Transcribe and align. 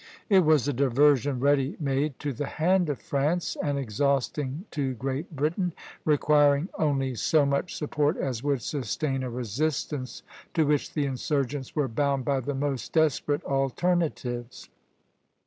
It 0.29 0.43
was 0.43 0.67
a 0.67 0.73
diversion 0.73 1.39
ready 1.39 1.75
made 1.79 2.17
to 2.21 2.33
the 2.33 2.47
hand 2.47 2.89
of 2.89 2.99
France 2.99 3.55
and 3.61 3.77
exhausting 3.77 4.65
to 4.71 4.95
Great 4.95 5.35
Britain, 5.35 5.73
requiring 6.05 6.69
only 6.79 7.13
so 7.13 7.45
much 7.45 7.75
support 7.75 8.17
as 8.17 8.41
would 8.43 8.63
sustain 8.63 9.21
a 9.21 9.29
resistance 9.29 10.23
to 10.55 10.65
which 10.65 10.93
the 10.95 11.05
insurgents 11.05 11.75
were 11.75 11.87
bound 11.87 12.25
by 12.25 12.39
the 12.39 12.55
most 12.55 12.93
desperate 12.93 13.43
alternatives. 13.43 14.69